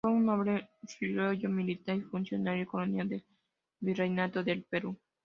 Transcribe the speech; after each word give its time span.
Fue 0.03 0.09
un 0.09 0.25
noble 0.25 0.67
criollo, 0.97 1.47
militar 1.49 1.95
y 1.95 2.01
funcionario 2.01 2.65
colonial 2.65 3.07
del 3.07 3.23
Virreinato 3.81 4.43
del 4.43 4.63
Perú. 4.63 4.97